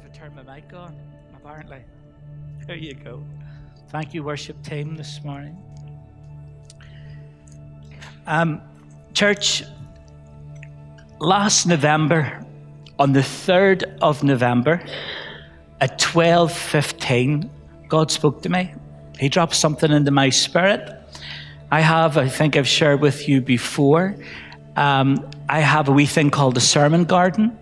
[0.00, 0.96] if I turn my mic on,
[1.34, 1.82] apparently.
[2.66, 3.24] There you go.
[3.88, 5.56] Thank you, worship team, this morning.
[8.26, 8.62] Um,
[9.14, 9.64] church,
[11.18, 12.44] last November,
[12.98, 14.82] on the 3rd of November,
[15.80, 17.48] at 12.15,
[17.88, 18.74] God spoke to me.
[19.18, 20.88] He dropped something into my spirit.
[21.70, 24.16] I have, I think I've shared with you before,
[24.76, 27.58] um, I have a wee thing called the Sermon Garden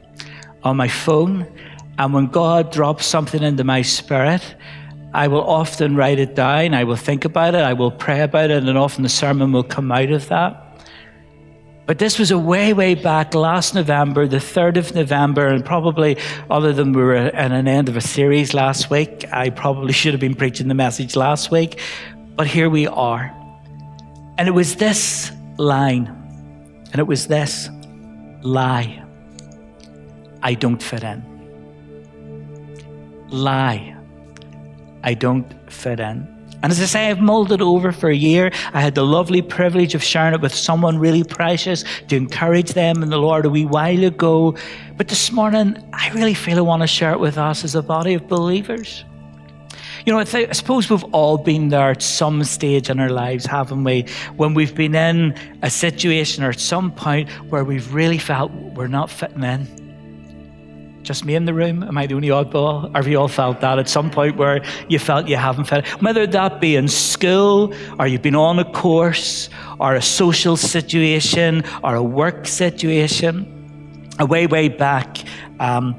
[0.62, 1.46] on my phone.
[1.98, 4.54] And when God drops something into my spirit,
[5.12, 6.74] I will often write it down.
[6.74, 7.60] I will think about it.
[7.60, 8.62] I will pray about it.
[8.62, 10.64] And often the sermon will come out of that.
[11.86, 16.18] But this was a way, way back last November, the 3rd of November, and probably,
[16.50, 20.12] other than we were at an end of a series last week, I probably should
[20.12, 21.80] have been preaching the message last week.
[22.36, 23.34] But here we are.
[24.36, 26.06] And it was this line,
[26.92, 27.70] and it was this
[28.42, 29.02] lie.
[30.42, 31.37] I don't fit in.
[33.30, 33.96] Lie.
[35.02, 36.38] I don't fit in.
[36.60, 38.50] And as I say, I've mulled it over for a year.
[38.72, 43.02] I had the lovely privilege of sharing it with someone really precious to encourage them
[43.02, 44.56] in the Lord a wee while ago.
[44.96, 47.82] But this morning, I really feel I want to share it with us as a
[47.82, 49.04] body of believers.
[50.04, 53.10] You know, I, th- I suppose we've all been there at some stage in our
[53.10, 54.06] lives, haven't we?
[54.36, 58.88] When we've been in a situation or at some point where we've really felt we're
[58.88, 59.77] not fitting in
[61.08, 61.82] just me in the room?
[61.82, 62.94] Am I the only oddball?
[62.94, 65.86] Have you all felt that at some point where you felt you haven't fit?
[66.02, 69.48] Whether that be in school, or you've been on a course,
[69.80, 73.54] or a social situation, or a work situation.
[74.18, 75.24] A way, way back,
[75.60, 75.94] um,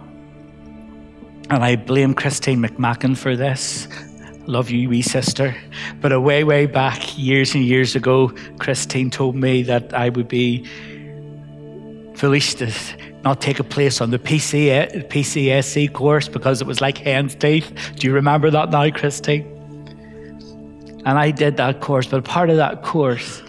[1.50, 3.88] and I blame Christine McMacken for this.
[4.46, 5.56] Love you, wee sister.
[6.02, 10.28] But a way, way back, years and years ago, Christine told me that I would
[10.28, 10.66] be
[12.14, 12.68] foolish to
[13.24, 17.72] not take a place on the PC, course because it was like hen's teeth.
[17.96, 19.46] Do you remember that now, Christine?
[21.06, 23.42] And I did that course, but part of that course,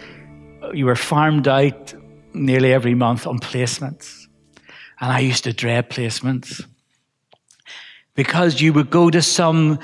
[0.72, 1.94] you were farmed out
[2.32, 4.26] nearly every month on placements.
[5.00, 6.64] And I used to dread placements
[8.14, 9.78] because you would go to some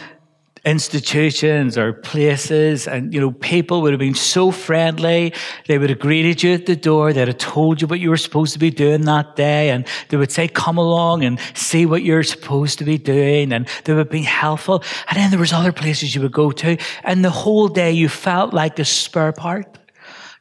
[0.67, 5.33] institutions or places and you know people would have been so friendly.
[5.69, 7.13] They would have greeted you at the door.
[7.13, 10.17] They'd have told you what you were supposed to be doing that day and they
[10.17, 14.11] would say come along and see what you're supposed to be doing and they would
[14.11, 14.83] be helpful.
[15.09, 18.09] And then there was other places you would go to and the whole day you
[18.09, 19.79] felt like a spare part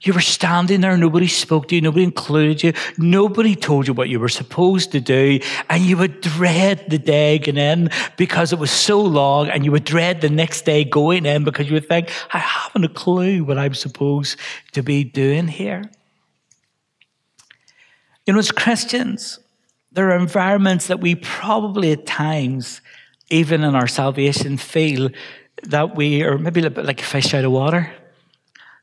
[0.01, 4.09] you were standing there, nobody spoke to you, nobody included you, nobody told you what
[4.09, 5.39] you were supposed to do,
[5.69, 9.71] and you would dread the day getting in because it was so long, and you
[9.71, 13.43] would dread the next day going in because you would think, I haven't a clue
[13.43, 14.37] what I'm supposed
[14.73, 15.83] to be doing here.
[18.25, 19.39] You know, as Christians,
[19.91, 22.81] there are environments that we probably at times,
[23.29, 25.09] even in our salvation, feel
[25.63, 27.93] that we are maybe a bit like a fish out of water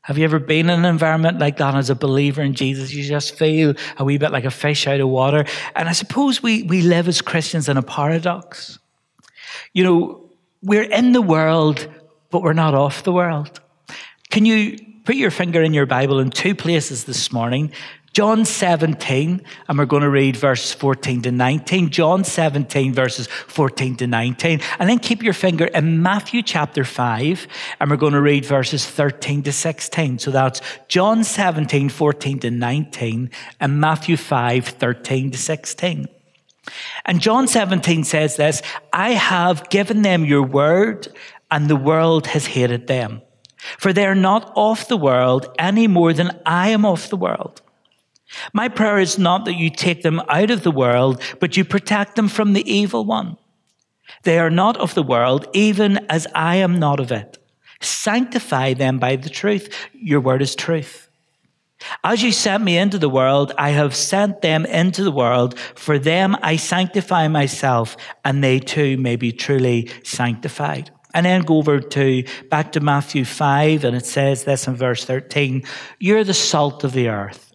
[0.03, 2.93] have you ever been in an environment like that as a believer in Jesus?
[2.93, 5.45] You just feel a wee bit like a fish out of water.
[5.77, 8.79] And I suppose we, we live as Christians in a paradox.
[9.71, 10.29] You know,
[10.61, 11.87] we're in the world,
[12.31, 13.61] but we're not off the world.
[14.29, 17.71] Can you put your finger in your Bible in two places this morning?
[18.13, 21.89] John 17, and we're going to read verses 14 to 19.
[21.89, 24.61] John 17, verses 14 to 19.
[24.77, 27.47] And then keep your finger in Matthew chapter 5,
[27.79, 30.19] and we're going to read verses 13 to 16.
[30.19, 36.07] So that's John 17, 14 to 19, and Matthew 5, 13 to 16.
[37.05, 38.61] And John 17 says this
[38.93, 41.07] I have given them your word,
[41.49, 43.23] and the world has hated them.
[43.79, 47.62] For they are not of the world any more than I am of the world.
[48.53, 52.15] My prayer is not that you take them out of the world, but you protect
[52.15, 53.37] them from the evil one.
[54.23, 57.37] They are not of the world, even as I am not of it.
[57.81, 59.73] Sanctify them by the truth.
[59.93, 61.09] Your word is truth.
[62.03, 65.59] As you sent me into the world, I have sent them into the world.
[65.75, 70.91] For them I sanctify myself, and they too may be truly sanctified.
[71.13, 75.03] And then go over to back to Matthew 5, and it says this in verse
[75.05, 75.63] 13
[75.99, 77.52] You're the salt of the earth.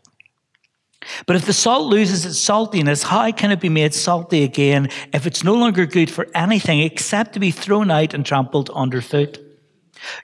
[1.27, 5.27] But if the salt loses its saltiness, how can it be made salty again if
[5.27, 9.39] it's no longer good for anything except to be thrown out and trampled underfoot?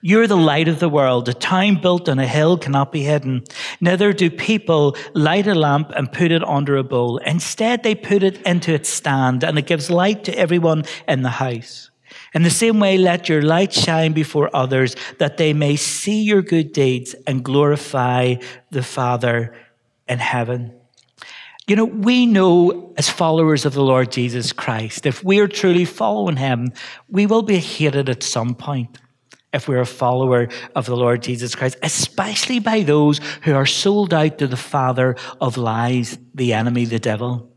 [0.01, 1.27] You're the light of the world.
[1.27, 3.43] A town built on a hill cannot be hidden.
[3.81, 7.17] Neither do people light a lamp and put it under a bowl.
[7.17, 11.29] Instead, they put it into its stand and it gives light to everyone in the
[11.29, 11.91] house.
[12.33, 16.41] In the same way, let your light shine before others that they may see your
[16.41, 18.35] good deeds and glorify
[18.71, 19.53] the Father
[20.07, 20.73] in heaven.
[21.67, 25.85] You know, we know as followers of the Lord Jesus Christ, if we are truly
[25.85, 26.71] following him,
[27.09, 28.99] we will be hated at some point
[29.51, 34.13] if we're a follower of the Lord Jesus Christ, especially by those who are sold
[34.13, 37.51] out to the father of lies, the enemy, the devil.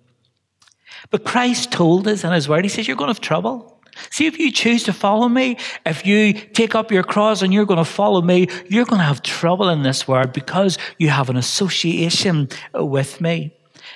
[1.10, 3.77] But Christ told us in his word, he says, You're going to have trouble.
[4.10, 7.66] See, if you choose to follow me, if you take up your cross and you're
[7.66, 11.30] going to follow me, you're going to have trouble in this world because you have
[11.30, 13.54] an association with me.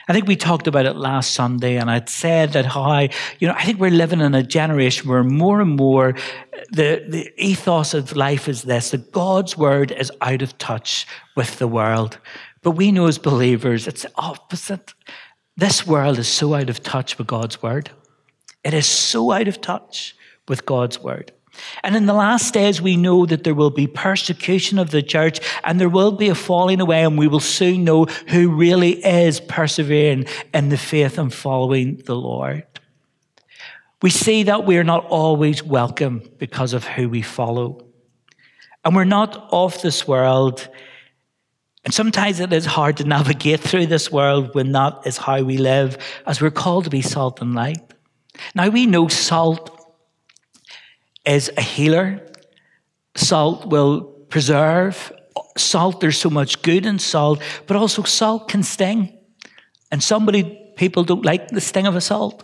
[0.08, 3.08] I think we talked about it last Sunday, and I'd said that how
[3.38, 6.14] you know, I think we're living in a generation where more and more
[6.72, 11.06] the, the ethos of life is this that God's word is out of touch
[11.36, 12.18] with the world.
[12.62, 14.94] But we know as believers, it's the opposite.
[15.56, 17.90] This world is so out of touch with God's word.
[18.64, 20.16] It is so out of touch
[20.48, 21.32] with God's word.
[21.82, 25.40] And in the last days, we know that there will be persecution of the church
[25.64, 29.40] and there will be a falling away, and we will soon know who really is
[29.40, 32.64] persevering in the faith and following the Lord.
[34.00, 37.86] We see that we're not always welcome because of who we follow.
[38.84, 40.68] And we're not of this world.
[41.84, 45.56] And sometimes it is hard to navigate through this world when that is how we
[45.56, 47.91] live, as we're called to be salt and light.
[48.54, 49.70] Now we know salt
[51.24, 52.20] is a healer.
[53.14, 55.12] Salt will preserve.
[55.56, 59.18] Salt, there's so much good in salt, but also salt can sting.
[59.90, 62.42] And somebody, people don't like the sting of a salt.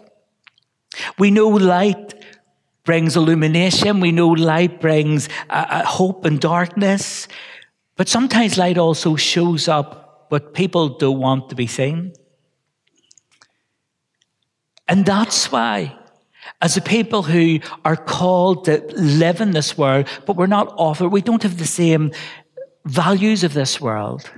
[1.18, 2.14] We know light
[2.84, 4.00] brings illumination.
[4.00, 7.28] We know light brings hope and darkness.
[7.96, 12.12] But sometimes light also shows up what people don't want to be seen.
[14.88, 15.98] And that's why
[16.60, 21.08] as a people who are called to live in this world, but we're not offered,
[21.10, 22.10] we don't have the same
[22.84, 24.28] values of this world.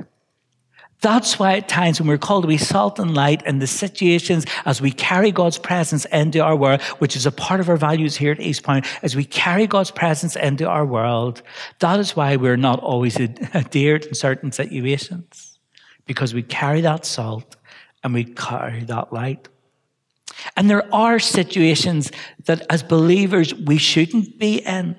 [1.00, 4.44] That's why at times when we're called to be salt and light in the situations
[4.66, 8.16] as we carry God's presence into our world, which is a part of our values
[8.16, 11.40] here at East Point, as we carry God's presence into our world,
[11.78, 13.18] that is why we're not always
[13.54, 15.58] adhered in certain situations.
[16.04, 17.56] Because we carry that salt
[18.04, 19.48] and we carry that light.
[20.56, 22.12] And there are situations
[22.44, 24.96] that as believers we shouldn't be in.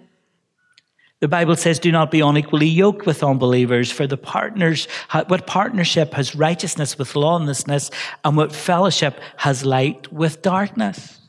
[1.19, 4.87] The Bible says, do not be unequally yoked with unbelievers, for the partners,
[5.27, 7.91] what partnership has righteousness with lawlessness,
[8.25, 11.20] and what fellowship has light with darkness.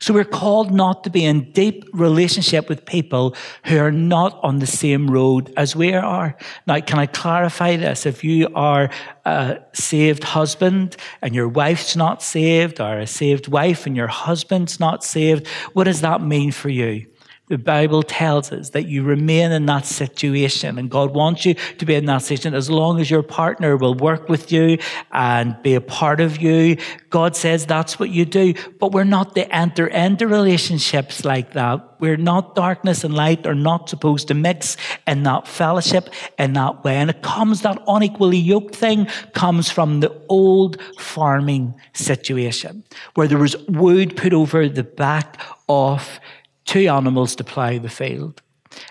[0.00, 4.58] So we're called not to be in deep relationship with people who are not on
[4.58, 6.36] the same road as we are.
[6.66, 8.06] Now, can I clarify this?
[8.06, 8.90] If you are
[9.24, 14.78] a saved husband and your wife's not saved, or a saved wife and your husband's
[14.78, 17.06] not saved, what does that mean for you?
[17.48, 21.86] The Bible tells us that you remain in that situation, and God wants you to
[21.86, 24.78] be in that situation as long as your partner will work with you
[25.12, 26.76] and be a part of you.
[27.10, 32.00] God says that's what you do, but we're not to enter into relationships like that.
[32.00, 36.84] We're not darkness and light are not supposed to mix in that fellowship in that
[36.84, 36.96] way.
[36.96, 42.84] And it comes, that unequally yoked thing comes from the old farming situation
[43.14, 46.20] where there was wood put over the back of
[46.68, 48.42] two animals to plough the field.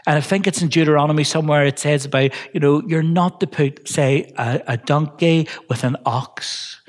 [0.08, 3.48] And I think it's in Deuteronomy somewhere it says about, you know, you're not to
[3.48, 6.82] put, say, a, a donkey with an ox.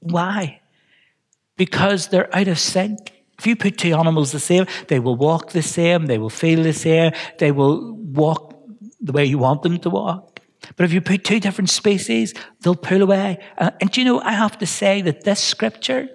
[0.00, 0.60] Why?
[1.56, 3.12] Because they're out of sync.
[3.38, 6.62] If you put two animals the same, they will walk the same, they will feel
[6.62, 8.54] the same, they will walk
[9.00, 10.40] the way you want them to walk.
[10.76, 13.38] But if you put two different species, they'll pull away.
[13.56, 16.08] Uh, and do you know, I have to say that this scripture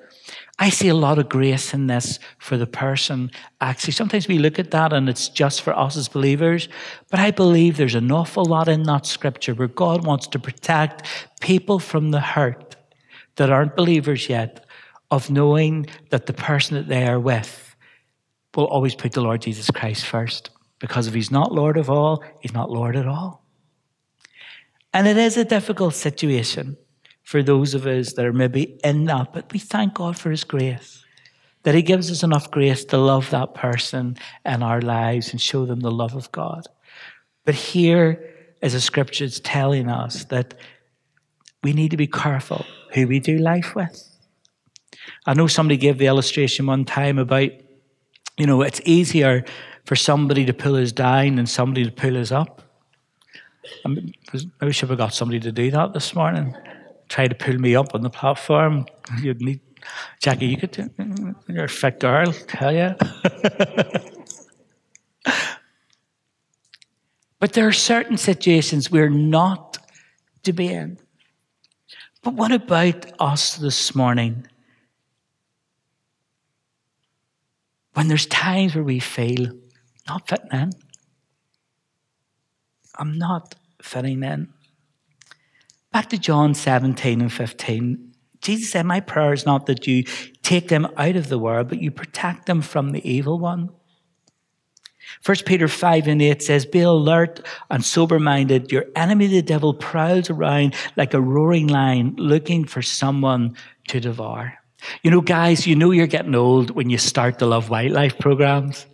[0.61, 3.31] I see a lot of grace in this for the person.
[3.61, 6.69] Actually, sometimes we look at that and it's just for us as believers,
[7.09, 11.07] but I believe there's an awful lot in that scripture where God wants to protect
[11.41, 12.75] people from the hurt
[13.37, 14.63] that aren't believers yet
[15.09, 17.75] of knowing that the person that they are with
[18.55, 20.51] will always put the Lord Jesus Christ first.
[20.77, 23.43] Because if he's not Lord of all, he's not Lord at all.
[24.93, 26.77] And it is a difficult situation
[27.31, 29.31] for those of us that are maybe in that.
[29.31, 31.05] But we thank God for His grace,
[31.63, 35.65] that He gives us enough grace to love that person in our lives and show
[35.65, 36.67] them the love of God.
[37.45, 40.55] But here is a scripture that's telling us that
[41.63, 44.09] we need to be careful who we do life with.
[45.25, 47.51] I know somebody gave the illustration one time about,
[48.37, 49.45] you know, it's easier
[49.85, 52.61] for somebody to pull us down than somebody to pull us up.
[53.85, 56.57] I maybe should have got somebody to do that this morning
[57.11, 58.87] try to pull me up on the platform.
[59.21, 59.59] You'd need
[60.19, 60.47] Jackie.
[60.47, 60.91] You could.
[61.47, 62.33] You're a fit girl.
[62.47, 62.95] Tell you.
[67.39, 69.77] but there are certain situations we're not
[70.43, 70.97] to be in.
[72.23, 74.47] But what about us this morning?
[77.93, 79.51] When there's times where we feel
[80.07, 80.71] not fitting in.
[82.97, 84.53] I'm not fitting in.
[85.91, 88.13] Back to John 17 and 15.
[88.41, 90.03] Jesus said, My prayer is not that you
[90.41, 93.69] take them out of the world, but you protect them from the evil one.
[95.25, 98.71] 1 Peter 5 and 8 says, Be alert and sober minded.
[98.71, 103.55] Your enemy, the devil, prowls around like a roaring lion looking for someone
[103.89, 104.53] to devour.
[105.03, 108.85] You know, guys, you know you're getting old when you start to love wildlife programs.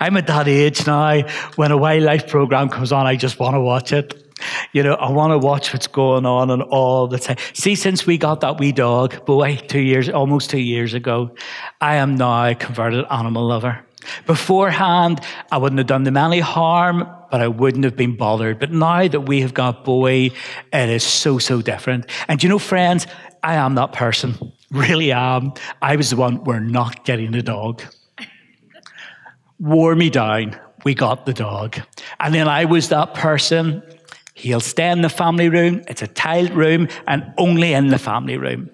[0.00, 1.22] I'm at that age now
[1.56, 4.21] when a wildlife program comes on, I just want to watch it.
[4.72, 7.36] You know, I want to watch what's going on and all the time.
[7.54, 11.34] See, since we got that wee dog, boy, two years, almost two years ago,
[11.80, 13.84] I am now a converted animal lover.
[14.26, 15.20] Beforehand,
[15.50, 18.58] I wouldn't have done them any harm, but I wouldn't have been bothered.
[18.58, 20.30] But now that we have got Boy,
[20.72, 22.06] it is so, so different.
[22.28, 23.06] And you know, friends,
[23.42, 24.52] I am that person.
[24.70, 25.52] Really am.
[25.80, 27.82] I was the one, we're not getting the dog.
[29.58, 30.58] Wore me down.
[30.84, 31.78] We got the dog.
[32.18, 33.82] And then I was that person.
[34.42, 35.82] He'll stay in the family room.
[35.86, 38.70] It's a tiled room and only in the family room.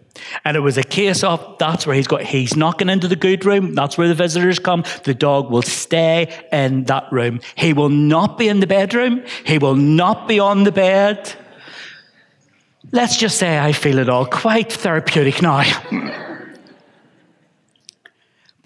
[0.46, 3.44] And it was a case of that's where he's got, he's knocking into the good
[3.44, 3.74] room.
[3.74, 4.82] That's where the visitors come.
[5.04, 7.40] The dog will stay in that room.
[7.54, 9.22] He will not be in the bedroom.
[9.44, 11.34] He will not be on the bed.
[12.90, 15.64] Let's just say I feel it all quite therapeutic now.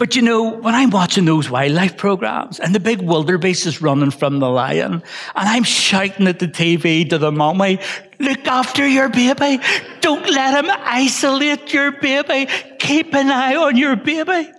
[0.03, 4.11] But you know, when I'm watching those wildlife programs and the big wildebeest is running
[4.11, 5.03] from the lion, and
[5.37, 7.79] I'm shouting at the TV to the mommy,
[8.19, 9.63] look after your baby.
[10.01, 12.51] Don't let him isolate your baby.
[12.81, 14.51] Keep an eye on your baby.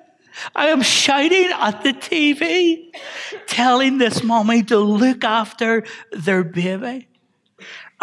[0.55, 2.93] I am shouting at the TV,
[3.45, 5.83] telling this mommy to look after
[6.13, 7.09] their baby.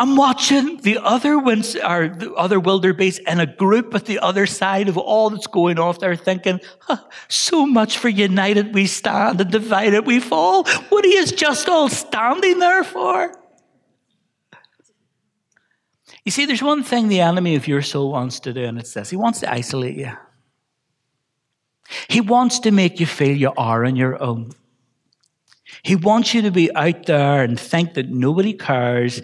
[0.00, 4.46] I'm watching the other ones, or the other wildebeest in a group at the other
[4.46, 9.42] side of all that's going off there thinking, huh, so much for united we stand
[9.42, 10.64] and divided we fall.
[10.88, 13.34] What is just all standing there for?
[16.24, 18.94] You see, there's one thing the enemy of your soul wants to do, and it's
[18.94, 19.10] this.
[19.10, 20.12] He wants to isolate you.
[22.08, 24.52] He wants to make you feel you are on your own.
[25.82, 29.20] He wants you to be out there and think that nobody cares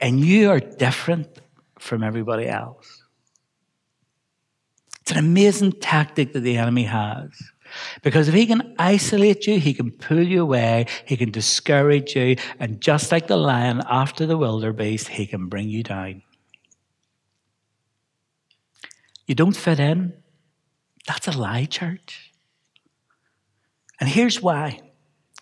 [0.00, 1.28] and you are different
[1.78, 3.02] from everybody else.
[5.02, 7.30] It's an amazing tactic that the enemy has.
[8.02, 12.36] Because if he can isolate you, he can pull you away, he can discourage you,
[12.58, 16.22] and just like the lion after the wildebeest, he can bring you down.
[19.26, 20.14] You don't fit in.
[21.06, 22.32] That's a lie, church.
[24.00, 24.80] And here's why.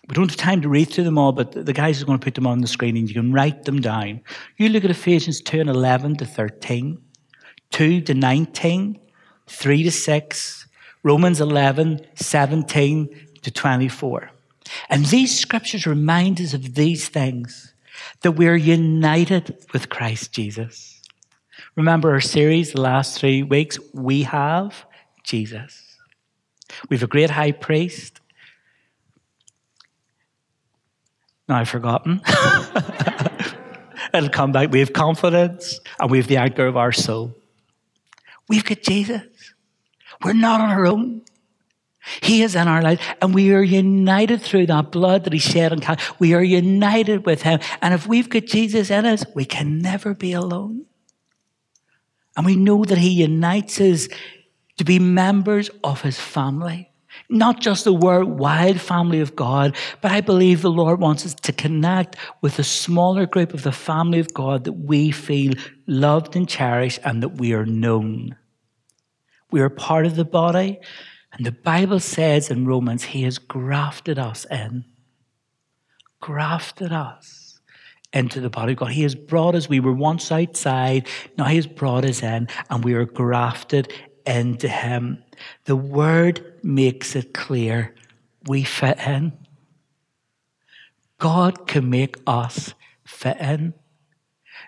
[0.09, 2.23] We don't have time to read through them all, but the guys are going to
[2.23, 4.21] put them on the screen and you can write them down.
[4.57, 6.99] You look at Ephesians 2 and 11 to 13,
[7.69, 8.99] 2 to 19,
[9.47, 10.67] 3 to 6,
[11.03, 13.09] Romans 11, 17
[13.43, 14.31] to 24.
[14.89, 17.75] And these scriptures remind us of these things
[18.21, 21.01] that we're united with Christ Jesus.
[21.75, 23.77] Remember our series the last three weeks?
[23.93, 24.85] We have
[25.23, 25.97] Jesus.
[26.89, 28.18] We have a great high priest.
[31.49, 32.21] Now I've forgotten.
[34.13, 34.71] It'll come back.
[34.71, 37.35] We have confidence and we have the anchor of our soul.
[38.47, 39.23] We've got Jesus.
[40.23, 41.23] We're not on our own.
[42.21, 45.71] He is in our life, and we are united through that blood that He shed
[45.71, 46.03] on Calvary.
[46.17, 50.15] We are united with Him, and if we've got Jesus in us, we can never
[50.15, 50.85] be alone.
[52.35, 54.07] And we know that He unites us
[54.77, 56.88] to be members of His family
[57.29, 61.51] not just the worldwide family of God, but I believe the Lord wants us to
[61.51, 65.53] connect with a smaller group of the family of God that we feel
[65.85, 68.35] loved and cherished and that we are known.
[69.51, 70.79] We are part of the body,
[71.33, 74.85] and the Bible says in Romans, He has grafted us in.
[76.19, 77.59] Grafted us
[78.11, 78.91] into the body of God.
[78.91, 81.07] He has brought us, we were once outside,
[81.37, 83.93] now He has brought us in, and we are grafted
[84.25, 85.23] into Him.
[85.65, 87.95] The Word makes it clear
[88.47, 89.33] we fit in.
[91.17, 92.73] God can make us
[93.05, 93.73] fit in.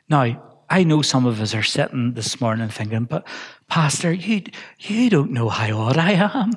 [0.09, 3.27] Now, I know some of us are sitting this morning thinking, but
[3.67, 4.43] Pastor, you,
[4.79, 6.53] you don't know how odd I am.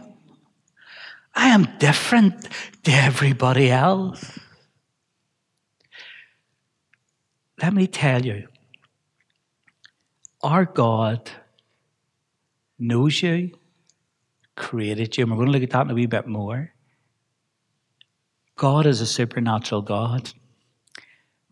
[1.34, 2.48] I am different
[2.84, 4.38] to everybody else.
[7.60, 8.48] Let me tell you,
[10.42, 11.30] our God
[12.78, 13.52] knows you,
[14.56, 16.72] created you, and we're going to look at that in a wee bit more.
[18.56, 20.30] God is a supernatural God.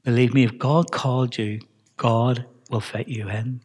[0.04, 1.61] Believe me, if God called you,
[1.97, 3.62] God will fit you in.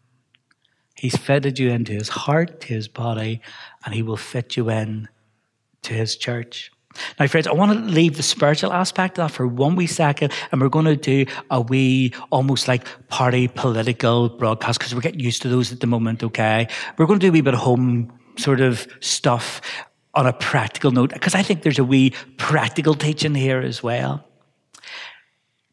[0.96, 3.42] He's fitted you into his heart, to his body,
[3.86, 5.08] and he will fit you in
[5.84, 6.72] to his church.
[7.20, 10.34] Now, friends, I want to leave the spiritual aspect of that for one wee second,
[10.52, 15.20] and we're going to do a wee, almost like party political broadcast because we're getting
[15.20, 16.68] used to those at the moment, okay?
[16.98, 19.62] We're going to do a wee bit of home sort of stuff
[20.14, 24.26] on a practical note because I think there's a wee practical teaching here as well.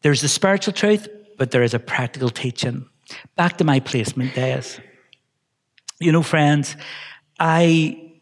[0.03, 2.87] There's the spiritual truth, but there is a practical teaching.
[3.37, 4.79] Back to my placement days.
[5.99, 6.77] You know, friends,
[7.39, 8.13] I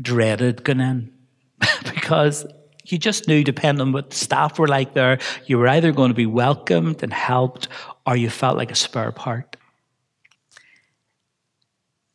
[0.00, 1.12] dreaded going in
[1.94, 2.46] because
[2.84, 6.10] you just knew, depending on what the staff were like there, you were either going
[6.10, 7.68] to be welcomed and helped
[8.06, 9.55] or you felt like a spare part.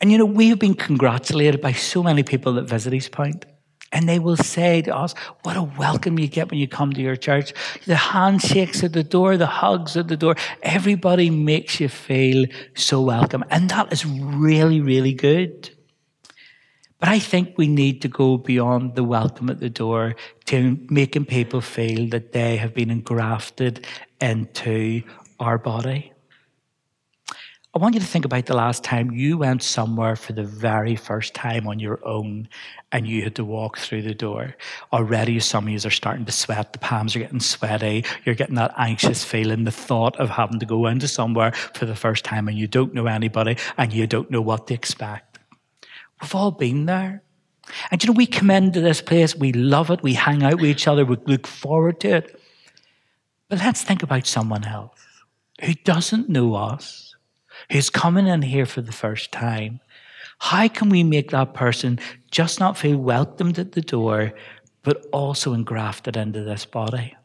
[0.02, 3.46] And you know, we have been congratulated by so many people that visit East Point.
[3.94, 7.02] And they will say to us, What a welcome you get when you come to
[7.02, 7.54] your church.
[7.86, 13.02] The handshakes at the door, the hugs at the door, everybody makes you feel so
[13.02, 13.44] welcome.
[13.52, 15.70] And that is really, really good.
[17.00, 20.16] But I think we need to go beyond the welcome at the door
[20.46, 23.86] to making people feel that they have been engrafted
[24.22, 25.04] into
[25.40, 26.11] our body.
[27.74, 30.98] I want you to think about the last time you went somewhere for the very
[30.98, 32.50] first time on your own
[32.92, 34.58] and you had to walk through the door.
[34.92, 38.56] Already, some of you are starting to sweat, the palms are getting sweaty, you're getting
[38.56, 42.50] that anxious feeling, the thought of having to go into somewhere for the first time
[42.50, 45.40] and you don't know anybody and you don't know what to expect.
[46.22, 47.24] We've all been there.
[47.90, 50.66] And you know, we come into this place, we love it, we hang out with
[50.66, 52.42] each other, we look forward to it.
[53.48, 55.00] But let's think about someone else
[55.62, 57.11] who doesn't know us
[57.72, 59.80] who's coming in here for the first time,
[60.40, 62.00] how can we make that person
[62.30, 64.34] just not feel welcomed at the door,
[64.84, 67.16] but also engrafted into this body?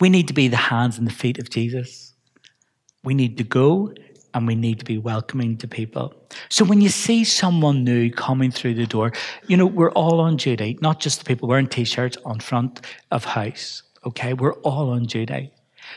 [0.00, 2.14] We need to be the hands and the feet of Jesus.
[3.04, 3.94] We need to go
[4.34, 6.12] and we need to be welcoming to people.
[6.50, 9.12] So when you see someone new coming through the door,
[9.46, 12.82] you know, we're all on duty, not just the people wearing t shirts on front
[13.10, 13.82] of house.
[14.04, 15.52] Okay, we're all on duty.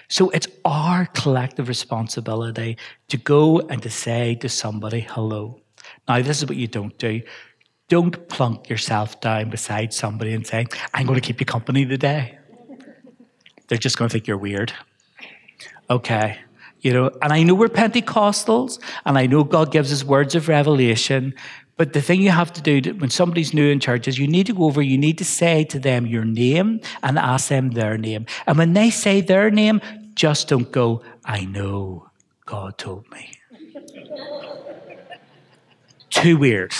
[0.07, 2.77] So it's our collective responsibility
[3.09, 5.62] to go and to say to somebody, hello.
[6.07, 7.21] Now, this is what you don't do.
[7.88, 12.38] Don't plunk yourself down beside somebody and say, I'm going to keep you company today.
[13.67, 14.73] They're just going to think you're weird.
[15.89, 16.38] Okay.
[16.81, 20.47] You know, and I know we're Pentecostals, and I know God gives us words of
[20.47, 21.33] revelation,
[21.79, 24.45] but the thing you have to do when somebody's new in church is you need
[24.47, 27.97] to go over, you need to say to them your name and ask them their
[27.97, 28.25] name.
[28.45, 29.79] And when they say their name,
[30.13, 32.09] just don't go, I know
[32.45, 33.31] God told me.
[36.09, 36.73] Too weird.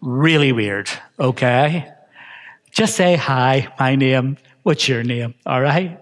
[0.00, 0.88] Really weird,
[1.20, 1.92] okay?
[2.70, 4.38] Just say, Hi, my name.
[4.62, 5.34] What's your name?
[5.44, 6.00] All right?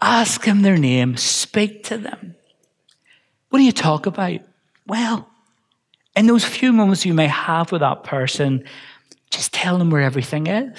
[0.00, 2.36] Ask them their name, speak to them.
[3.48, 4.38] What do you talk about?
[4.86, 5.26] Well,
[6.20, 8.62] in those few moments you may have with that person,
[9.30, 10.76] just tell them where everything is.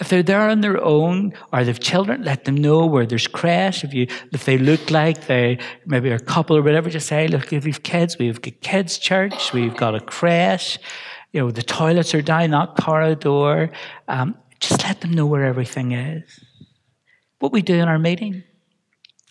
[0.00, 3.84] If they're there on their own or they've children, let them know where there's crèche.
[3.84, 7.28] If you if they look like they maybe are a couple or whatever, just say,
[7.28, 10.78] look, if you've kids, we've got kids church, we've got a crèche,
[11.30, 13.70] you know, the toilets are down that corridor.
[14.08, 16.24] Um, just let them know where everything is.
[17.38, 18.42] What we do in our meeting.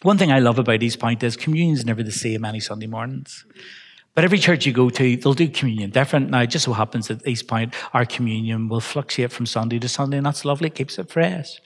[0.04, 3.45] One thing I love about East Point is communion's never the same any Sunday mornings.
[4.15, 6.30] But every church you go to, they'll do communion different.
[6.30, 9.88] Now, it just so happens at East Point, our communion will fluctuate from Sunday to
[9.88, 10.67] Sunday, and that's lovely.
[10.67, 11.62] It keeps it fresh.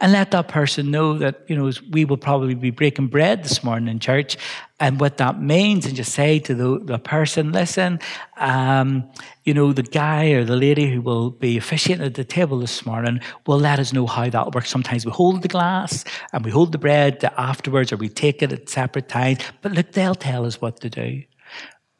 [0.00, 3.64] And let that person know that, you know, we will probably be breaking bread this
[3.64, 4.36] morning in church.
[4.78, 7.98] And what that means, and just say to the, the person, listen,
[8.36, 9.10] um,
[9.42, 12.86] you know, the guy or the lady who will be officiating at the table this
[12.86, 14.70] morning will let us know how that works.
[14.70, 18.52] Sometimes we hold the glass and we hold the bread afterwards, or we take it
[18.52, 19.40] at separate times.
[19.62, 21.24] But look, they'll tell us what to do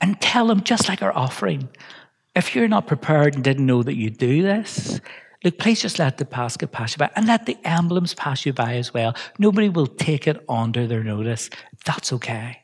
[0.01, 1.69] and tell them, just like our offering,
[2.35, 5.01] if you're not prepared and didn't know that you do this,
[5.43, 8.53] look, please just let the basket pass you by and let the emblems pass you
[8.53, 9.15] by as well.
[9.39, 11.51] Nobody will take it under their notice.
[11.85, 12.63] That's okay.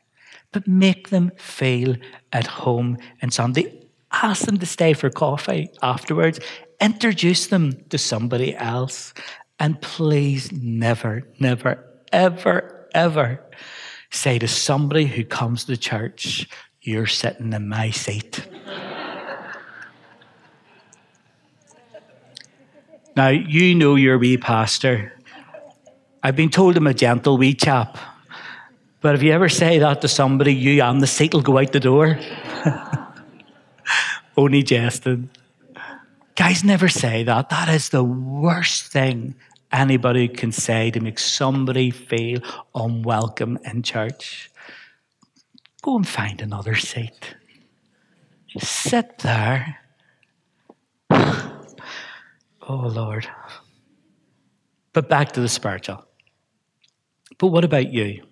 [0.51, 1.95] But make them feel
[2.31, 3.81] at home and Sunday.
[4.11, 6.39] Ask them to stay for coffee afterwards.
[6.79, 9.13] Introduce them to somebody else.
[9.59, 13.41] And please never, never, ever, ever
[14.11, 16.47] say to somebody who comes to church,
[16.85, 18.47] you're sitting in my seat.
[23.15, 25.13] now, you know your wee pastor.
[26.21, 27.97] I've been told I'm a gentle wee chap.
[29.01, 31.71] But if you ever say that to somebody, you and the seat will go out
[31.71, 32.19] the door.
[34.37, 35.29] Only jesting.
[36.35, 37.49] Guys, never say that.
[37.49, 39.35] That is the worst thing
[39.71, 42.41] anybody can say to make somebody feel
[42.73, 44.51] unwelcome in church.
[45.85, 47.35] Go and find another seat.
[48.57, 49.77] Sit there.
[52.67, 53.27] Oh, Lord.
[54.93, 56.03] But back to the spiritual.
[57.37, 58.23] But what about you?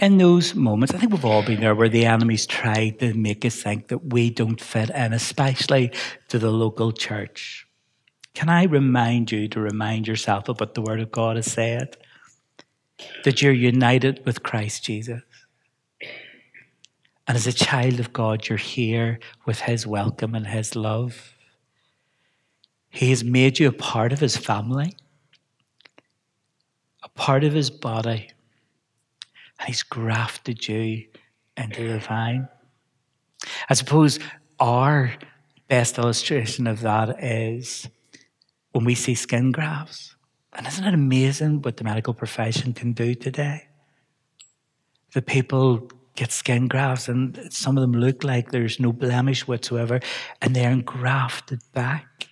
[0.00, 3.44] In those moments, I think we've all been there where the enemy's tried to make
[3.44, 5.92] us think that we don't fit in, especially
[6.26, 7.68] to the local church.
[8.34, 11.96] Can I remind you to remind yourself of what the Word of God has said?
[13.22, 15.22] That you're united with Christ Jesus.
[17.32, 21.34] And as a child of God, you're here with His welcome and His love.
[22.90, 24.94] He has made you a part of His family,
[27.02, 28.28] a part of His body,
[29.58, 31.06] and He's grafted you
[31.56, 32.48] into the vine.
[33.70, 34.18] I suppose
[34.60, 35.14] our
[35.68, 37.88] best illustration of that is
[38.72, 40.16] when we see skin grafts.
[40.52, 43.68] And isn't it amazing what the medical profession can do today?
[45.14, 50.00] The people get skin grafts, and some of them look like there's no blemish whatsoever,
[50.40, 52.28] and they're engrafted back.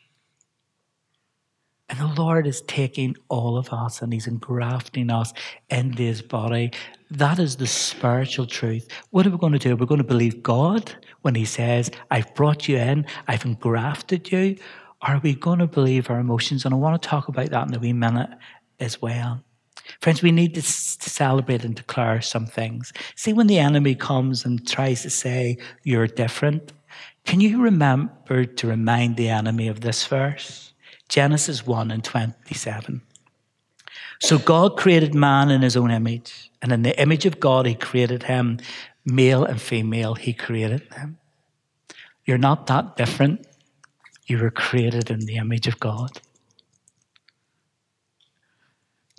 [1.91, 5.33] And the Lord is taking all of us and He's engrafting us
[5.71, 6.71] into His body.
[7.11, 8.87] That is the spiritual truth.
[9.11, 9.75] What are we going to do?
[9.75, 14.57] We're going to believe God when He says, I've brought you in, I've engrafted you.
[15.03, 16.65] Are we going to believe our emotions?
[16.65, 18.31] And I want to talk about that in a wee minute
[18.79, 19.43] as well.
[20.01, 22.93] Friends, we need to celebrate and declare some things.
[23.17, 26.73] See, when the enemy comes and tries to say, You're different,
[27.25, 30.73] can you remember to remind the enemy of this verse?
[31.09, 33.03] Genesis 1 and 27.
[34.21, 37.75] So God created man in his own image, and in the image of God, he
[37.75, 38.59] created him,
[39.05, 41.19] male and female, he created them.
[42.25, 43.47] You're not that different.
[44.27, 46.21] You were created in the image of God.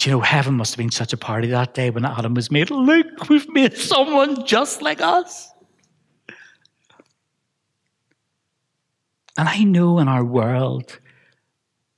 [0.01, 2.49] Do you know, heaven must have been such a party that day when Adam was
[2.49, 2.71] made.
[2.71, 5.51] Look, we've made someone just like us.
[9.37, 10.97] And I know in our world,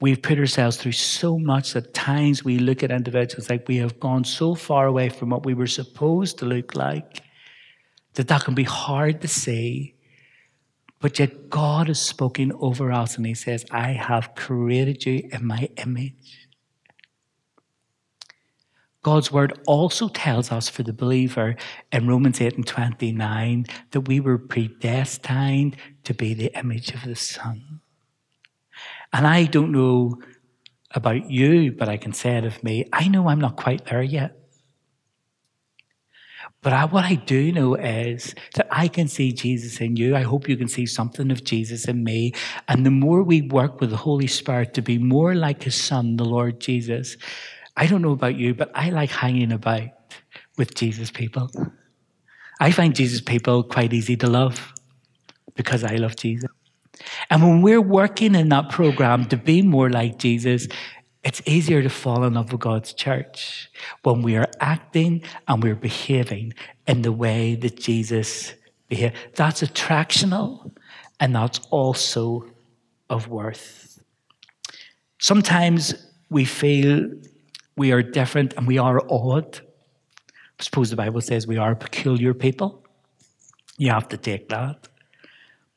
[0.01, 4.01] we've put ourselves through so much that times we look at individuals like we have
[4.01, 7.21] gone so far away from what we were supposed to look like
[8.15, 9.95] that that can be hard to see.
[10.99, 15.47] But yet God has spoken over us and He says, I have created you in
[15.47, 16.42] my image.
[19.03, 21.57] God's word also tells us for the believer
[21.91, 27.15] in Romans 8 and 29 that we were predestined to be the image of the
[27.15, 27.81] Son.
[29.11, 30.21] And I don't know
[30.91, 32.87] about you, but I can say it of me.
[32.93, 34.39] I know I'm not quite there yet.
[36.61, 40.15] But I, what I do know is that I can see Jesus in you.
[40.15, 42.33] I hope you can see something of Jesus in me.
[42.69, 46.15] And the more we work with the Holy Spirit to be more like His Son,
[46.15, 47.17] the Lord Jesus,
[47.75, 49.89] I don't know about you, but I like hanging about
[50.57, 51.49] with Jesus people.
[52.59, 54.73] I find Jesus people quite easy to love
[55.55, 56.49] because I love Jesus.
[57.29, 60.67] And when we're working in that program to be more like Jesus,
[61.23, 63.71] it's easier to fall in love with God's church
[64.03, 66.53] when we are acting and we're behaving
[66.87, 68.53] in the way that Jesus
[68.87, 69.15] behaved.
[69.35, 70.71] That's attractional
[71.19, 72.45] and that's also
[73.09, 73.99] of worth.
[75.19, 75.95] Sometimes
[76.29, 77.09] we feel
[77.75, 79.61] we are different and we are odd.
[80.59, 82.85] I suppose the Bible says we are peculiar people.
[83.77, 84.87] You have to take that.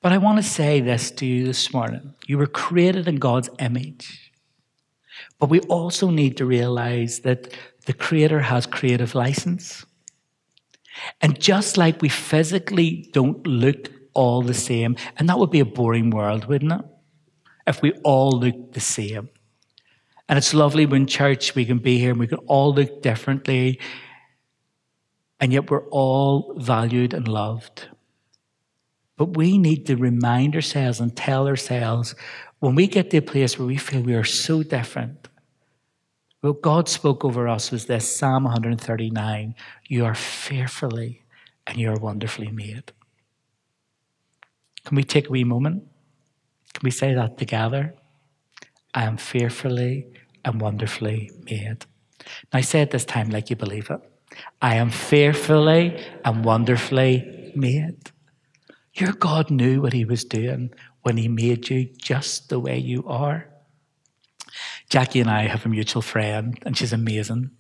[0.03, 2.15] But I want to say this to you this morning.
[2.27, 4.33] You were created in God's image.
[5.39, 7.53] But we also need to realize that
[7.87, 9.85] the Creator has creative license.
[11.21, 15.65] And just like we physically don't look all the same, and that would be a
[15.65, 16.87] boring world, wouldn't it?
[17.67, 19.29] If we all looked the same.
[20.29, 23.81] And it's lovely when church we can be here and we can all look differently,
[25.39, 27.89] and yet we're all valued and loved.
[29.17, 32.15] But we need to remind ourselves and tell ourselves
[32.59, 35.29] when we get to a place where we feel we are so different.
[36.41, 39.55] What God spoke over us was this Psalm 139
[39.89, 41.23] You are fearfully
[41.67, 42.93] and you are wonderfully made.
[44.85, 45.85] Can we take a wee moment?
[46.75, 47.95] Can we say that together?
[48.95, 50.07] I am fearfully
[50.47, 51.85] and wonderfully made.
[52.53, 54.01] Now say it this time like you believe it.
[54.63, 58.11] I am fearfully and wonderfully made.
[58.95, 63.05] Your God knew what He was doing when He made you just the way you
[63.07, 63.49] are.
[64.89, 67.51] Jackie and I have a mutual friend, and she's amazing.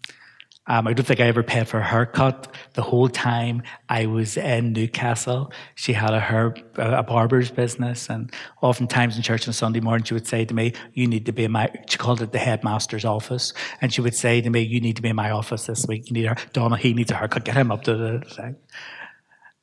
[0.68, 4.36] Um, I don't think I ever paid for a haircut the whole time I was
[4.36, 5.52] in Newcastle.
[5.76, 10.26] She had a a barber's business, and oftentimes in church on Sunday morning, she would
[10.26, 13.52] say to me, "You need to be in my." She called it the headmaster's office,
[13.80, 16.10] and she would say to me, "You need to be in my office this week.
[16.10, 16.76] You need her, Donna.
[16.76, 17.44] He needs a haircut.
[17.44, 18.56] Get him up to the thing."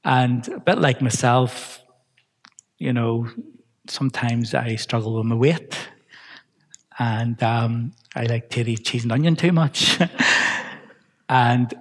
[0.05, 1.81] And a bit like myself,
[2.77, 3.27] you know,
[3.87, 5.77] sometimes I struggle with my weight.
[6.99, 9.99] And um, I like to eat cheese and onion too much.
[11.33, 11.73] and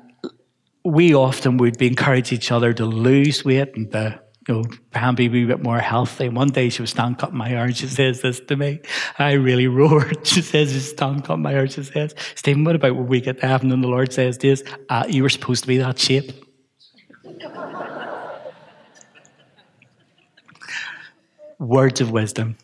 [0.83, 5.15] we often would be encourage each other to lose weight and to you know, Pam
[5.15, 6.25] be a wee bit more healthy.
[6.25, 8.81] And One day she was standing cutting my and she says this to me.
[9.19, 10.27] I really roared.
[10.27, 11.69] She says, she's standing cutting my hair.
[11.69, 14.65] She says, Stephen, what about when we get to heaven and the Lord says this?
[14.89, 16.33] Uh, you were supposed to be that shape.
[21.59, 22.57] Words of wisdom.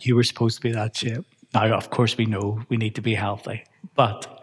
[0.00, 1.26] You were supposed to be that shape.
[1.52, 3.64] Now, of course, we know we need to be healthy.
[3.94, 4.41] But,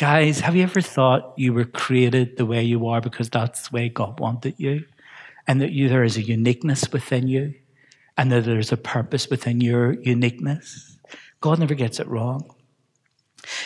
[0.00, 3.76] guys, have you ever thought you were created the way you are because that's the
[3.76, 4.84] way God wanted you?
[5.50, 7.52] and that you, there is a uniqueness within you
[8.16, 10.96] and that there's a purpose within your uniqueness.
[11.40, 12.54] God never gets it wrong.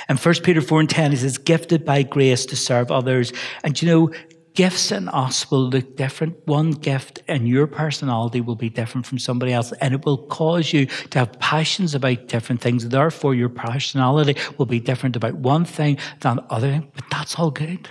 [0.08, 3.34] And 1 Peter 4 and 10, he says, gifted by grace to serve others.
[3.62, 4.10] And you know,
[4.54, 6.46] gifts in us will look different.
[6.46, 10.72] One gift in your personality will be different from somebody else, and it will cause
[10.72, 12.88] you to have passions about different things.
[12.88, 16.82] Therefore, your personality will be different about one thing than other.
[16.94, 17.88] But that's all good.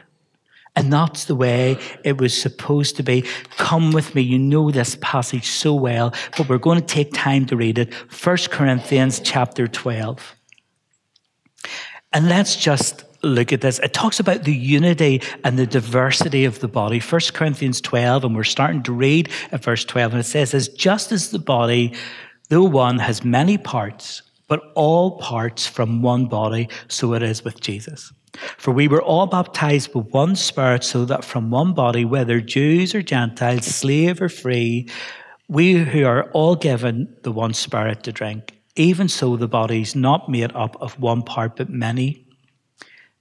[0.75, 3.25] And that's the way it was supposed to be.
[3.57, 4.21] Come with me.
[4.21, 7.93] You know this passage so well, but we're going to take time to read it.
[7.93, 10.35] 1 Corinthians chapter 12.
[12.11, 13.79] And let's just look at this.
[13.79, 16.99] It talks about the unity and the diversity of the body.
[16.99, 20.67] 1 Corinthians 12, and we're starting to read at verse 12, and it says, as
[20.67, 21.93] just as the body,
[22.49, 27.61] though one has many parts, but all parts from one body, so it is with
[27.61, 28.11] Jesus.
[28.57, 32.93] For we were all baptized with one Spirit, so that from one body, whether Jews
[32.93, 34.89] or Gentiles, slave or free,
[35.47, 38.59] we who are all given the one Spirit to drink.
[38.75, 42.22] Even so, the body is not made up of one part, but many.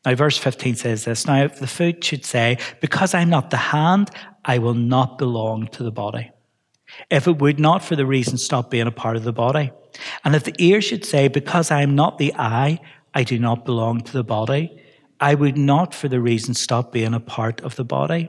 [0.04, 3.56] Now, verse 15 says this Now, if the foot should say, Because I'm not the
[3.56, 4.10] hand,
[4.44, 6.30] I will not belong to the body.
[7.10, 9.70] If it would not for the reason stop being a part of the body.
[10.24, 12.80] And if the ear should say, Because I am not the eye,
[13.14, 14.78] I do not belong to the body.
[15.20, 18.28] I would not for the reason stop being a part of the body.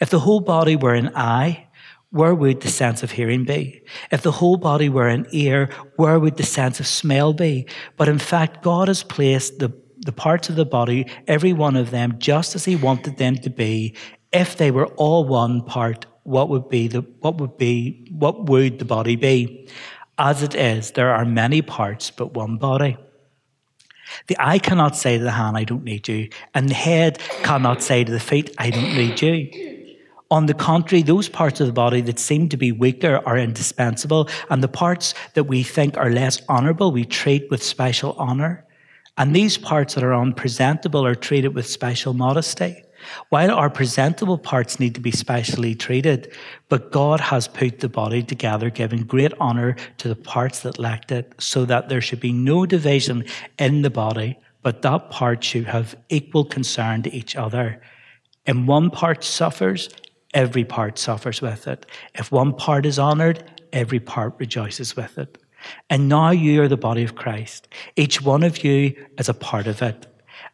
[0.00, 1.68] If the whole body were an eye,
[2.10, 3.82] where would the sense of hearing be?
[4.10, 7.66] If the whole body were an ear, where would the sense of smell be?
[7.96, 11.90] But in fact, God has placed the, the parts of the body, every one of
[11.90, 13.94] them, just as He wanted them to be.
[14.32, 18.78] If they were all one part, what would be the, what would be, what would
[18.78, 19.68] the body be?
[20.18, 22.96] As it is, there are many parts, but one body.
[24.26, 26.28] The eye cannot say to the hand, I don't need you.
[26.54, 29.76] And the head cannot say to the feet, I don't need you.
[30.30, 34.28] On the contrary, those parts of the body that seem to be weaker are indispensable,
[34.50, 38.66] and the parts that we think are less honorable, we treat with special honor.
[39.18, 42.84] And these parts that are unpresentable are treated with special modesty.
[43.30, 46.32] While our presentable parts need to be specially treated,
[46.68, 51.10] but God has put the body together, giving great honor to the parts that lacked
[51.12, 53.24] it, so that there should be no division
[53.58, 57.80] in the body, but that part should have equal concern to each other.
[58.46, 59.88] If one part suffers,
[60.34, 61.86] every part suffers with it.
[62.14, 65.38] If one part is honored, every part rejoices with it.
[65.90, 67.68] And now you are the body of Christ.
[67.96, 70.06] Each one of you is a part of it.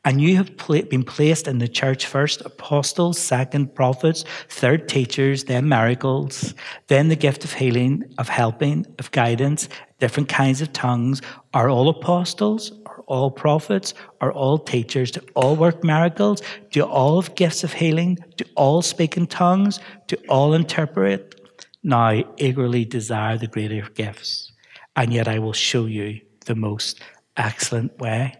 [0.06, 0.56] And you have
[0.90, 6.54] been placed in the church first apostles, second prophets, third teachers, then miracles,
[6.88, 9.68] then the gift of healing, of helping, of guidance,
[10.00, 11.22] different kinds of tongues.
[11.54, 12.72] Are all apostles?
[12.84, 13.94] Are all prophets?
[14.20, 15.10] Are all teachers?
[15.10, 16.42] Do all work miracles?
[16.70, 18.18] Do all have gifts of healing?
[18.36, 19.80] Do all speak in tongues?
[20.06, 21.40] Do all interpret?
[21.82, 24.52] Now eagerly desire the greater gifts,
[24.96, 27.00] and yet I will show you the most
[27.36, 28.34] excellent way.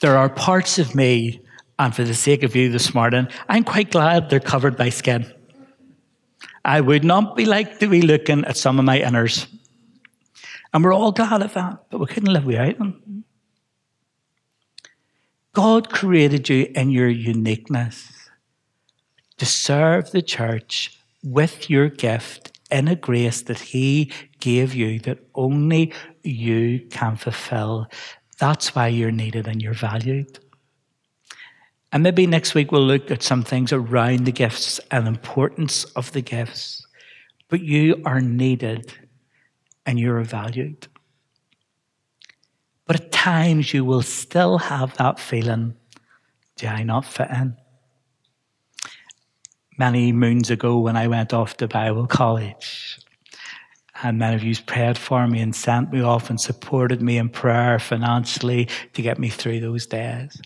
[0.00, 1.40] There are parts of me,
[1.78, 5.32] and for the sake of you this morning, I'm quite glad they're covered by skin.
[6.64, 9.46] I would not be like to be looking at some of my inners.
[10.72, 13.24] And we're all glad of that, but we couldn't live without them.
[15.52, 18.28] God created you in your uniqueness
[19.38, 24.10] to serve the church with your gift in a grace that He
[24.44, 25.90] gave you that only
[26.22, 27.86] you can fulfill.
[28.38, 30.38] That's why you're needed and you're valued.
[31.90, 36.12] And maybe next week we'll look at some things around the gifts and importance of
[36.12, 36.86] the gifts.
[37.48, 38.92] But you are needed
[39.86, 40.88] and you're valued.
[42.86, 45.74] But at times you will still have that feeling
[46.56, 47.56] do I not fit in?
[49.76, 53.03] Many moons ago, when I went off to Bible college,
[54.04, 57.30] and many of you prayed for me and sent me off and supported me in
[57.30, 60.40] prayer financially to get me through those days.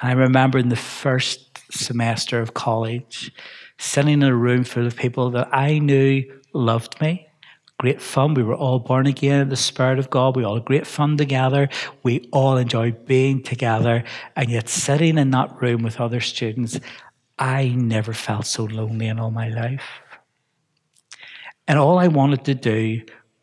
[0.00, 3.32] And I remember in the first semester of college,
[3.78, 7.28] sitting in a room full of people that I knew loved me.
[7.78, 8.34] Great fun.
[8.34, 10.34] We were all born again in the Spirit of God.
[10.34, 11.68] We all had great fun together.
[12.02, 14.02] We all enjoyed being together.
[14.34, 16.78] And yet, sitting in that room with other students,
[17.38, 20.01] I never felt so lonely in all my life.
[21.68, 23.02] And all I wanted to do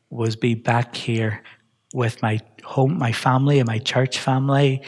[0.10, 1.44] was be back here
[1.94, 4.82] with my home, my family, and my church family,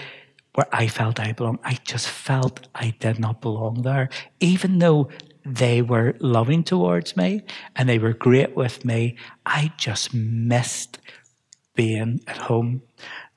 [0.55, 1.59] where I felt I belonged.
[1.63, 5.09] I just felt I did not belong there, even though
[5.45, 7.41] they were loving towards me
[7.75, 9.17] and they were great with me.
[9.45, 10.99] I just missed
[11.75, 12.81] being at home.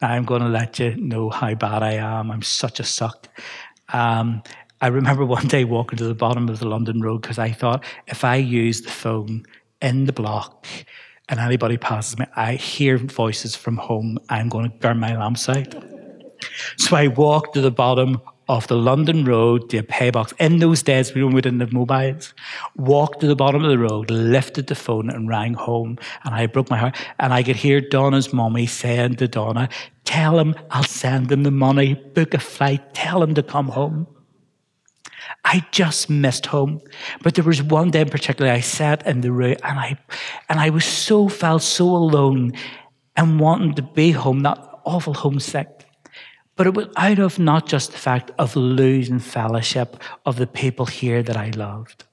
[0.02, 2.30] Now I'm going to let you know how bad I am.
[2.30, 3.28] I'm such a suck.
[3.92, 4.42] Um,
[4.80, 7.84] I remember one day walking to the bottom of the London Road because I thought
[8.06, 9.44] if I use the phone
[9.84, 10.66] in the block
[11.28, 15.48] and anybody passes me, I hear voices from home, I'm going to burn my lamps
[15.48, 15.74] out.
[16.78, 20.34] So I walked to the bottom of the London Road the pay box.
[20.38, 22.34] In those days, we didn't have mobiles.
[22.76, 25.98] Walked to the bottom of the road, lifted the phone, and rang home.
[26.24, 26.96] And I broke my heart.
[27.18, 29.68] And I could hear Donna's mommy saying to Donna,
[30.04, 34.06] Tell him I'll send him the money, book a flight, tell him to come home.
[35.44, 36.80] I just missed home.
[37.22, 39.98] But there was one day in particular, I sat in the room and I,
[40.48, 42.52] and I was so, felt so alone
[43.16, 45.68] and wanting to be home, that awful homesick.
[46.56, 50.86] But it was out of not just the fact of losing fellowship of the people
[50.86, 52.04] here that I loved,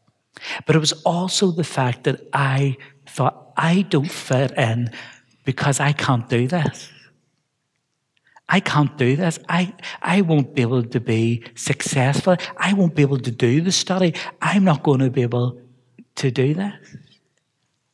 [0.65, 4.89] but it was also the fact that I thought I don't fit in
[5.45, 6.91] because I can't do this.
[8.51, 9.39] I can't do this.
[9.47, 12.35] I, I won't be able to be successful.
[12.57, 14.13] I won't be able to do the study.
[14.41, 15.59] I'm not going to be able
[16.15, 16.97] to do this.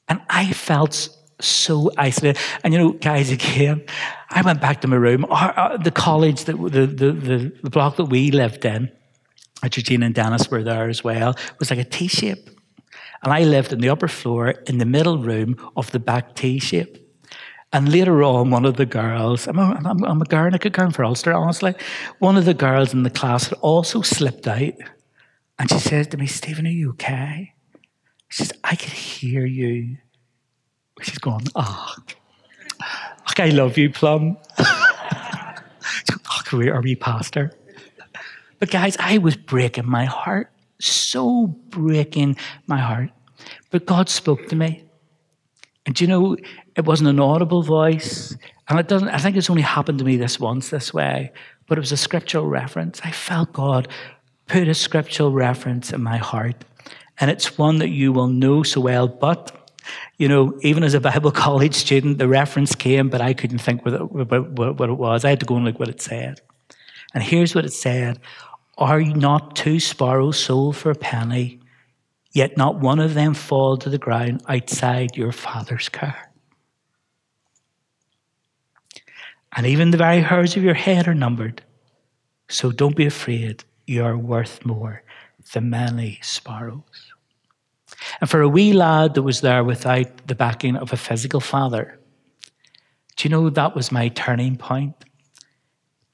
[0.10, 2.42] And I felt so isolated.
[2.64, 3.86] And you know, guys, again,
[4.32, 5.22] I went back to my room.
[5.22, 8.92] The college, that, the, the, the, the block that we lived in,
[9.70, 12.50] Georgina and Dennis were there as well, was like a T shape.
[13.24, 16.58] And I lived in the upper floor in the middle room of the back T
[16.60, 17.07] shape.
[17.78, 21.06] And later on, one of the girls, I'm a, I'm, I'm a could girl for
[21.06, 21.76] Ulster, honestly.
[22.18, 24.74] One of the girls in the class had also slipped out.
[25.60, 27.54] And she says to me, Stephen, are you okay?
[28.30, 29.98] She says, I could hear you.
[31.04, 31.96] She's going, oh,
[32.82, 34.38] ah, like, I love you, Plum.
[34.58, 35.62] oh,
[36.54, 37.52] are we pastor?
[38.58, 43.12] But guys, I was breaking my heart, so breaking my heart.
[43.70, 44.84] But God spoke to me.
[45.86, 46.36] And you know,
[46.78, 48.38] it wasn't an audible voice.
[48.70, 51.32] And it doesn't, I think it's only happened to me this once this way,
[51.68, 53.02] but it was a scriptural reference.
[53.04, 53.88] I felt God
[54.46, 56.64] put a scriptural reference in my heart.
[57.20, 59.08] And it's one that you will know so well.
[59.08, 59.72] But,
[60.18, 63.84] you know, even as a Bible college student, the reference came, but I couldn't think
[63.84, 65.26] what it, what it was.
[65.26, 66.42] I had to go and look what it said.
[67.14, 68.20] And here's what it said
[68.78, 71.60] Are not two sparrows sold for a penny?
[72.34, 76.27] Yet not one of them fall to the ground outside your Father's care.
[79.58, 81.64] And even the very hairs of your head are numbered.
[82.48, 83.64] So don't be afraid.
[83.88, 85.04] You are worth more
[85.52, 87.12] than many sparrows.
[88.22, 92.00] And for a wee lad that was there without the backing of a physical father,
[93.16, 94.94] do you know that was my turning point?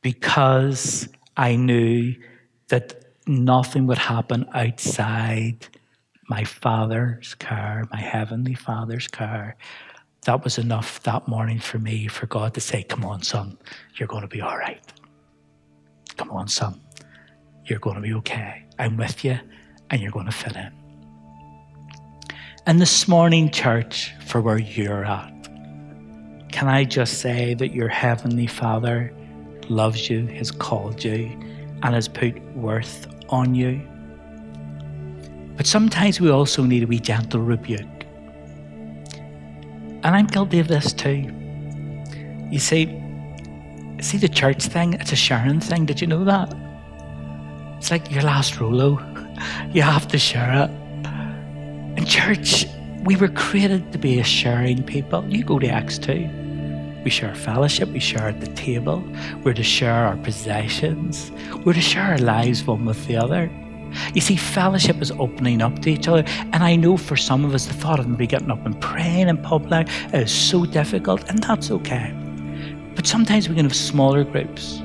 [0.02, 2.16] Because I knew
[2.70, 5.68] that nothing would happen outside
[6.30, 9.58] my Father's car, my Heavenly Father's car.
[10.26, 13.58] That was enough that morning for me for God to say, Come on, son,
[13.96, 14.82] you're going to be all right.
[16.18, 16.80] Come on, son,
[17.66, 18.66] you're going to be okay.
[18.80, 19.38] I'm with you
[19.90, 20.72] and you're going to fit in.
[22.66, 25.30] And this morning, church, for where you're at,
[26.52, 29.14] can I just say that your Heavenly Father
[29.68, 31.26] loves you, has called you,
[31.84, 33.82] and has put worth on you?
[35.58, 37.86] But sometimes we also need a wee gentle rebuke.
[40.04, 41.32] And I'm guilty of this too.
[42.52, 42.86] You see,
[44.02, 45.86] see the church thing, it's a sharing thing.
[45.86, 46.54] Did you know that?
[47.78, 49.00] It's like your last Rolo.
[49.74, 50.70] You have to share it.
[51.98, 52.66] In church,
[53.04, 55.26] we were created to be a sharing people.
[55.28, 56.30] You go to Acts 2.
[57.04, 59.04] We share fellowship, we share at the table,
[59.44, 61.32] we're to share our possessions,
[61.66, 63.52] we're to share our lives one with the other.
[64.14, 66.24] You see, fellowship is opening up to each other.
[66.28, 69.30] And I know for some of us, the thought of maybe getting up and praying
[69.30, 72.14] in public is so difficult, and that's okay.
[72.96, 74.83] But sometimes we can have smaller groups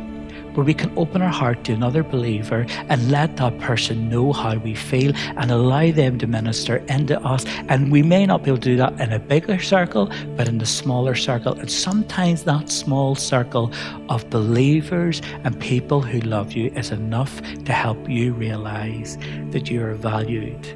[0.58, 4.56] where we can open our heart to another believer and let that person know how
[4.56, 7.44] we feel and allow them to minister into us.
[7.68, 10.58] And we may not be able to do that in a bigger circle, but in
[10.58, 11.52] the smaller circle.
[11.52, 13.72] And sometimes that small circle
[14.08, 19.16] of believers and people who love you is enough to help you realize
[19.52, 20.66] that you are valued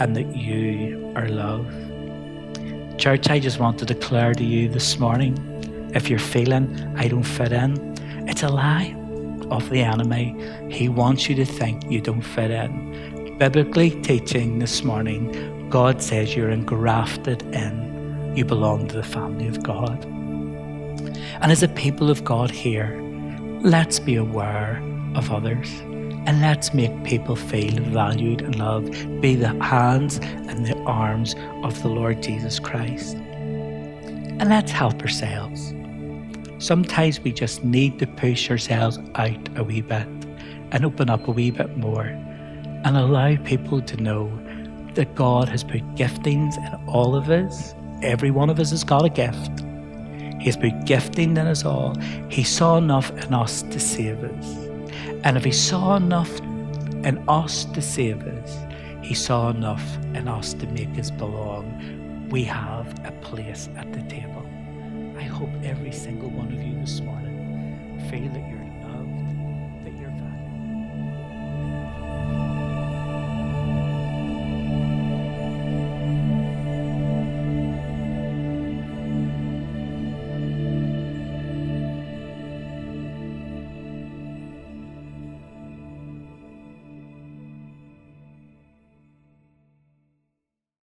[0.00, 1.70] and that you are loved.
[2.98, 5.38] Church, I just want to declare to you this morning
[5.94, 7.88] if you're feeling I don't fit in,
[8.28, 8.94] it's a lie
[9.50, 10.36] of the enemy.
[10.70, 13.36] He wants you to think you don't fit in.
[13.38, 18.32] Biblically teaching this morning, God says you're engrafted in.
[18.36, 20.04] You belong to the family of God.
[20.04, 23.00] And as a people of God here,
[23.62, 24.82] let's be aware
[25.14, 25.68] of others
[26.26, 28.92] and let's make people feel valued and loved.
[29.22, 33.16] Be the hands and the arms of the Lord Jesus Christ.
[33.16, 35.72] And let's help ourselves.
[36.58, 40.08] Sometimes we just need to push ourselves out a wee bit
[40.72, 42.06] and open up a wee bit more
[42.84, 44.28] and allow people to know
[44.94, 47.74] that God has put giftings in all of us.
[48.02, 49.62] Every one of us has got a gift.
[50.40, 51.94] He's put gifting in us all.
[52.28, 54.46] He saw enough in us to save us.
[55.24, 56.40] And if He saw enough
[57.04, 58.58] in us to save us,
[59.02, 62.28] He saw enough in us to make us belong.
[62.30, 64.37] We have a place at the table.
[65.38, 68.57] I hope every single one of you this morning feel that you're